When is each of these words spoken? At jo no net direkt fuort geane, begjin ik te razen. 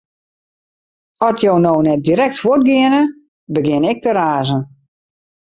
At 1.27 1.43
jo 1.43 1.51
no 1.65 1.73
net 1.87 2.01
direkt 2.09 2.41
fuort 2.41 2.63
geane, 2.69 3.03
begjin 3.53 3.89
ik 3.91 3.99
te 4.03 4.11
razen. 4.19 4.61